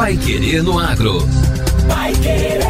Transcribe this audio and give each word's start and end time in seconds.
Pai 0.00 0.16
Querer 0.16 0.62
no 0.62 0.78
Agro. 0.78 1.18
Pai 1.86 2.14
Querer. 2.14 2.62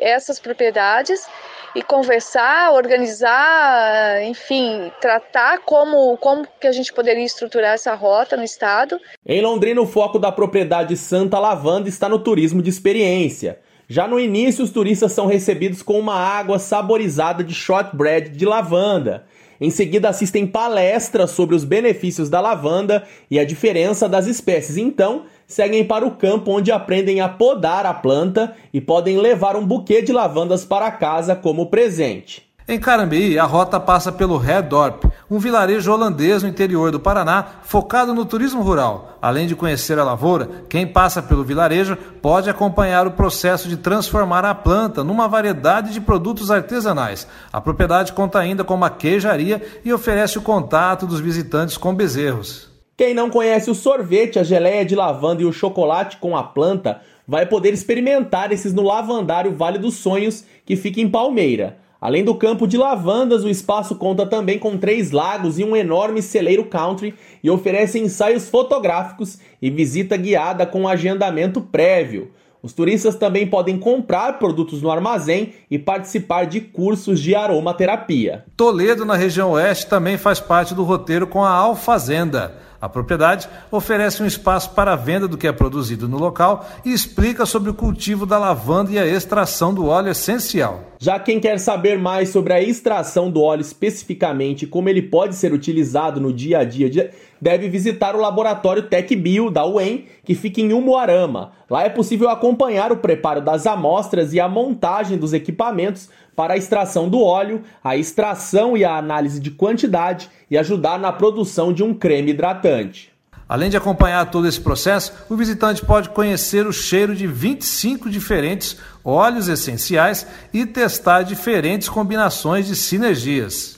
essas 0.00 0.40
propriedades 0.40 1.26
e 1.74 1.82
conversar, 1.82 2.72
organizar, 2.72 4.22
enfim, 4.24 4.90
tratar 5.00 5.60
como, 5.60 6.16
como 6.16 6.46
que 6.60 6.66
a 6.66 6.72
gente 6.72 6.92
poderia 6.92 7.24
estruturar 7.24 7.74
essa 7.74 7.94
rota 7.94 8.36
no 8.36 8.42
estado. 8.42 8.98
Em 9.24 9.40
Londrina, 9.40 9.80
o 9.80 9.86
foco 9.86 10.18
da 10.18 10.32
propriedade 10.32 10.96
Santa 10.96 11.38
Lavanda 11.38 11.88
está 11.88 12.08
no 12.08 12.18
turismo 12.18 12.60
de 12.60 12.70
experiência. 12.70 13.60
Já 13.88 14.06
no 14.06 14.20
início, 14.20 14.64
os 14.64 14.70
turistas 14.70 15.12
são 15.12 15.26
recebidos 15.26 15.82
com 15.82 15.98
uma 15.98 16.14
água 16.14 16.58
saborizada 16.58 17.42
de 17.42 17.52
shortbread 17.52 18.30
de 18.30 18.46
lavanda. 18.46 19.24
Em 19.60 19.68
seguida, 19.68 20.08
assistem 20.08 20.46
palestras 20.46 21.32
sobre 21.32 21.54
os 21.54 21.64
benefícios 21.64 22.30
da 22.30 22.40
lavanda 22.40 23.04
e 23.30 23.38
a 23.38 23.44
diferença 23.44 24.08
das 24.08 24.26
espécies. 24.26 24.76
Então, 24.76 25.24
seguem 25.50 25.84
para 25.84 26.06
o 26.06 26.12
campo 26.12 26.52
onde 26.52 26.70
aprendem 26.70 27.20
a 27.20 27.28
podar 27.28 27.84
a 27.84 27.92
planta 27.92 28.54
e 28.72 28.80
podem 28.80 29.18
levar 29.18 29.56
um 29.56 29.66
buquê 29.66 30.00
de 30.00 30.12
lavandas 30.12 30.64
para 30.64 30.90
casa 30.92 31.34
como 31.34 31.66
presente. 31.66 32.48
Em 32.68 32.78
Carambeí, 32.78 33.36
a 33.36 33.44
rota 33.44 33.80
passa 33.80 34.12
pelo 34.12 34.36
Redorp, 34.36 35.02
um 35.28 35.40
vilarejo 35.40 35.90
holandês 35.90 36.44
no 36.44 36.48
interior 36.48 36.92
do 36.92 37.00
Paraná, 37.00 37.44
focado 37.64 38.14
no 38.14 38.24
turismo 38.24 38.62
rural. 38.62 39.18
Além 39.20 39.48
de 39.48 39.56
conhecer 39.56 39.98
a 39.98 40.04
lavoura, 40.04 40.48
quem 40.68 40.86
passa 40.86 41.20
pelo 41.20 41.42
vilarejo 41.42 41.96
pode 42.22 42.48
acompanhar 42.48 43.08
o 43.08 43.10
processo 43.10 43.68
de 43.68 43.76
transformar 43.76 44.44
a 44.44 44.54
planta 44.54 45.02
numa 45.02 45.26
variedade 45.26 45.92
de 45.92 46.00
produtos 46.00 46.48
artesanais. 46.48 47.26
A 47.52 47.60
propriedade 47.60 48.12
conta 48.12 48.38
ainda 48.38 48.62
com 48.62 48.74
uma 48.74 48.88
queijaria 48.88 49.60
e 49.84 49.92
oferece 49.92 50.38
o 50.38 50.42
contato 50.42 51.08
dos 51.08 51.18
visitantes 51.18 51.76
com 51.76 51.92
bezerros. 51.92 52.69
Quem 53.00 53.14
não 53.14 53.30
conhece 53.30 53.70
o 53.70 53.74
sorvete, 53.74 54.38
a 54.38 54.42
geleia 54.42 54.84
de 54.84 54.94
lavanda 54.94 55.40
e 55.40 55.46
o 55.46 55.52
chocolate 55.54 56.18
com 56.18 56.36
a 56.36 56.42
planta 56.42 57.00
vai 57.26 57.46
poder 57.46 57.72
experimentar 57.72 58.52
esses 58.52 58.74
no 58.74 58.82
Lavandário 58.82 59.56
Vale 59.56 59.78
dos 59.78 59.94
Sonhos, 59.94 60.44
que 60.66 60.76
fica 60.76 61.00
em 61.00 61.08
Palmeira. 61.08 61.78
Além 61.98 62.22
do 62.22 62.34
campo 62.34 62.66
de 62.66 62.76
lavandas, 62.76 63.42
o 63.42 63.48
espaço 63.48 63.96
conta 63.96 64.26
também 64.26 64.58
com 64.58 64.76
três 64.76 65.12
lagos 65.12 65.58
e 65.58 65.64
um 65.64 65.74
enorme 65.74 66.20
celeiro 66.20 66.66
country 66.66 67.14
e 67.42 67.48
oferece 67.48 67.98
ensaios 67.98 68.50
fotográficos 68.50 69.38
e 69.62 69.70
visita 69.70 70.14
guiada 70.18 70.66
com 70.66 70.86
agendamento 70.86 71.62
prévio. 71.62 72.30
Os 72.62 72.74
turistas 72.74 73.14
também 73.14 73.46
podem 73.46 73.78
comprar 73.78 74.38
produtos 74.38 74.82
no 74.82 74.90
armazém 74.90 75.54
e 75.70 75.78
participar 75.78 76.44
de 76.44 76.60
cursos 76.60 77.18
de 77.18 77.34
aromaterapia. 77.34 78.44
Toledo, 78.54 79.06
na 79.06 79.16
região 79.16 79.52
oeste, 79.52 79.86
também 79.86 80.18
faz 80.18 80.38
parte 80.38 80.74
do 80.74 80.84
roteiro 80.84 81.26
com 81.26 81.42
a 81.42 81.48
Alfazenda. 81.48 82.68
A 82.80 82.88
propriedade 82.88 83.48
oferece 83.70 84.22
um 84.22 84.26
espaço 84.26 84.70
para 84.70 84.94
a 84.94 84.96
venda 84.96 85.28
do 85.28 85.36
que 85.36 85.46
é 85.46 85.52
produzido 85.52 86.08
no 86.08 86.18
local 86.18 86.66
e 86.84 86.92
explica 86.92 87.44
sobre 87.44 87.70
o 87.70 87.74
cultivo 87.74 88.24
da 88.24 88.38
lavanda 88.38 88.90
e 88.92 88.98
a 88.98 89.06
extração 89.06 89.74
do 89.74 89.86
óleo 89.86 90.10
essencial. 90.10 90.89
Já 91.02 91.18
quem 91.18 91.40
quer 91.40 91.58
saber 91.58 91.98
mais 91.98 92.28
sobre 92.28 92.52
a 92.52 92.60
extração 92.60 93.30
do 93.30 93.40
óleo 93.40 93.62
especificamente 93.62 94.66
como 94.66 94.86
ele 94.86 95.00
pode 95.00 95.34
ser 95.34 95.50
utilizado 95.50 96.20
no 96.20 96.30
dia 96.30 96.58
a 96.58 96.64
dia, 96.64 97.10
deve 97.40 97.70
visitar 97.70 98.14
o 98.14 98.20
laboratório 98.20 98.82
TecBio 98.82 99.50
da 99.50 99.64
UEM, 99.64 100.04
que 100.22 100.34
fica 100.34 100.60
em 100.60 100.74
Umuarama. 100.74 101.52
Lá 101.70 101.84
é 101.84 101.88
possível 101.88 102.28
acompanhar 102.28 102.92
o 102.92 102.98
preparo 102.98 103.40
das 103.40 103.66
amostras 103.66 104.34
e 104.34 104.40
a 104.40 104.46
montagem 104.46 105.16
dos 105.16 105.32
equipamentos 105.32 106.10
para 106.36 106.52
a 106.52 106.58
extração 106.58 107.08
do 107.08 107.22
óleo, 107.22 107.62
a 107.82 107.96
extração 107.96 108.76
e 108.76 108.84
a 108.84 108.98
análise 108.98 109.40
de 109.40 109.50
quantidade 109.50 110.28
e 110.50 110.58
ajudar 110.58 110.98
na 110.98 111.10
produção 111.10 111.72
de 111.72 111.82
um 111.82 111.94
creme 111.94 112.32
hidratante. 112.32 113.09
Além 113.50 113.68
de 113.68 113.76
acompanhar 113.76 114.30
todo 114.30 114.46
esse 114.46 114.60
processo, 114.60 115.12
o 115.28 115.34
visitante 115.34 115.84
pode 115.84 116.10
conhecer 116.10 116.68
o 116.68 116.72
cheiro 116.72 117.16
de 117.16 117.26
25 117.26 118.08
diferentes 118.08 118.76
óleos 119.04 119.48
essenciais 119.48 120.24
e 120.54 120.64
testar 120.64 121.22
diferentes 121.22 121.88
combinações 121.88 122.68
de 122.68 122.76
sinergias. 122.76 123.76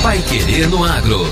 Vai 0.00 0.22
querer 0.22 0.68
no 0.68 0.84
agro. 0.84 1.22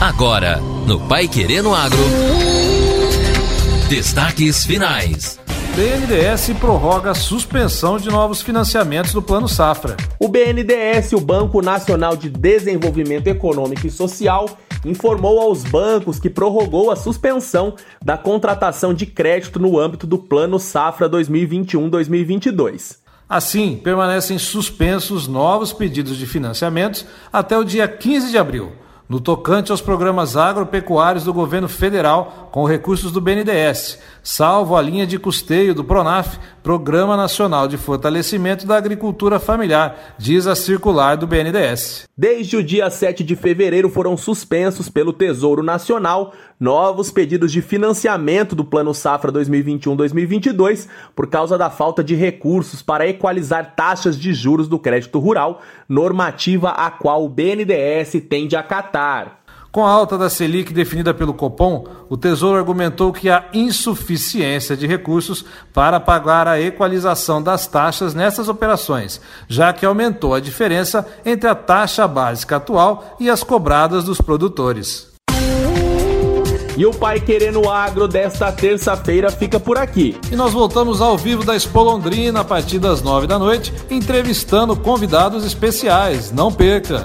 Agora, 0.00 0.58
no 0.86 1.06
Pai 1.06 1.28
Querendo 1.28 1.74
Agro. 1.74 1.98
Destaques 3.90 4.64
finais. 4.64 5.38
BNDES 5.76 6.56
prorroga 6.58 7.10
a 7.10 7.14
suspensão 7.14 7.98
de 7.98 8.08
novos 8.08 8.40
financiamentos 8.40 9.12
do 9.12 9.20
Plano 9.20 9.46
Safra. 9.46 9.98
O 10.18 10.28
BNDES, 10.28 11.12
o 11.12 11.20
Banco 11.20 11.60
Nacional 11.60 12.16
de 12.16 12.30
Desenvolvimento 12.30 13.26
Econômico 13.26 13.86
e 13.86 13.90
Social, 13.90 14.48
informou 14.82 15.38
aos 15.38 15.62
bancos 15.64 16.18
que 16.18 16.30
prorrogou 16.30 16.90
a 16.90 16.96
suspensão 16.96 17.74
da 18.02 18.16
contratação 18.16 18.94
de 18.94 19.04
crédito 19.04 19.58
no 19.58 19.78
âmbito 19.78 20.06
do 20.06 20.16
Plano 20.16 20.58
Safra 20.58 21.06
2021-2022. 21.10 23.03
Assim, 23.28 23.76
permanecem 23.76 24.38
suspensos 24.38 25.26
novos 25.26 25.72
pedidos 25.72 26.16
de 26.16 26.26
financiamentos 26.26 27.06
até 27.32 27.56
o 27.56 27.64
dia 27.64 27.88
15 27.88 28.30
de 28.30 28.38
abril, 28.38 28.72
no 29.08 29.20
tocante 29.20 29.70
aos 29.70 29.80
programas 29.80 30.36
agropecuários 30.36 31.24
do 31.24 31.32
governo 31.32 31.68
federal 31.68 32.48
com 32.50 32.64
recursos 32.64 33.12
do 33.12 33.20
BNDES, 33.20 33.98
salvo 34.22 34.76
a 34.76 34.82
linha 34.82 35.06
de 35.06 35.18
custeio 35.18 35.74
do 35.74 35.84
PRONAF, 35.84 36.38
Programa 36.62 37.16
Nacional 37.16 37.68
de 37.68 37.76
Fortalecimento 37.76 38.66
da 38.66 38.76
Agricultura 38.76 39.38
Familiar, 39.38 40.14
diz 40.16 40.46
a 40.46 40.54
circular 40.54 41.16
do 41.16 41.26
BNDES. 41.26 42.08
Desde 42.16 42.56
o 42.56 42.64
dia 42.64 42.88
7 42.88 43.22
de 43.22 43.36
fevereiro 43.36 43.90
foram 43.90 44.16
suspensos 44.16 44.88
pelo 44.88 45.12
Tesouro 45.12 45.62
Nacional 45.62 46.32
novos 46.58 47.10
pedidos 47.10 47.52
de 47.52 47.60
financiamento 47.60 48.54
do 48.54 48.64
Plano 48.64 48.94
Safra 48.94 49.30
2021-2022 49.32 50.88
por 51.14 51.26
causa 51.26 51.58
da 51.58 51.68
falta 51.68 52.02
de 52.02 52.14
recursos 52.14 52.80
para 52.80 53.06
equalizar 53.06 53.74
taxas 53.74 54.18
de 54.18 54.32
juros 54.32 54.68
do 54.68 54.78
crédito 54.78 55.18
rural, 55.18 55.60
normativa 55.88 56.70
a 56.70 56.90
qual 56.90 57.24
o 57.24 57.28
BNDES 57.28 58.24
tende 58.28 58.56
a 58.56 58.60
acatar. 58.60 58.93
Com 59.74 59.84
a 59.84 59.90
alta 59.90 60.16
da 60.16 60.30
Selic 60.30 60.72
definida 60.72 61.12
pelo 61.12 61.34
Copom, 61.34 61.84
o 62.08 62.16
Tesouro 62.16 62.56
argumentou 62.56 63.12
que 63.12 63.28
há 63.28 63.46
insuficiência 63.52 64.76
de 64.76 64.86
recursos 64.86 65.44
para 65.72 65.98
pagar 65.98 66.46
a 66.46 66.60
equalização 66.60 67.42
das 67.42 67.66
taxas 67.66 68.14
nessas 68.14 68.48
operações, 68.48 69.20
já 69.48 69.72
que 69.72 69.84
aumentou 69.84 70.32
a 70.32 70.38
diferença 70.38 71.04
entre 71.26 71.48
a 71.48 71.56
taxa 71.56 72.06
básica 72.06 72.54
atual 72.54 73.16
e 73.18 73.28
as 73.28 73.42
cobradas 73.42 74.04
dos 74.04 74.20
produtores. 74.20 75.12
E 76.76 76.86
o 76.86 76.92
Pai 76.92 77.20
Querendo 77.20 77.68
Agro 77.68 78.06
desta 78.06 78.52
terça-feira 78.52 79.28
fica 79.28 79.58
por 79.58 79.76
aqui. 79.76 80.16
E 80.30 80.36
nós 80.36 80.52
voltamos 80.52 81.00
ao 81.00 81.18
vivo 81.18 81.44
da 81.44 81.56
Expo 81.56 81.82
Londrina 81.82 82.42
a 82.42 82.44
partir 82.44 82.78
das 82.78 83.02
nove 83.02 83.26
da 83.26 83.40
noite, 83.40 83.72
entrevistando 83.90 84.76
convidados 84.76 85.44
especiais. 85.44 86.30
Não 86.30 86.52
perca! 86.52 87.04